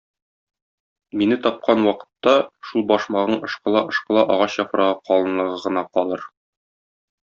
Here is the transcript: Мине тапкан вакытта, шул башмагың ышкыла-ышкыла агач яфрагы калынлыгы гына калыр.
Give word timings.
Мине 1.21 1.35
тапкан 1.47 1.83
вакытта, 1.89 2.33
шул 2.69 2.85
башмагың 2.93 3.45
ышкыла-ышкыла 3.49 4.25
агач 4.37 4.57
яфрагы 4.65 4.99
калынлыгы 5.11 5.61
гына 5.67 5.85
калыр. 5.99 6.25